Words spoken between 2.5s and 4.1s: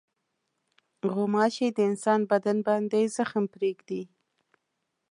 باندې زخم پرېږدي.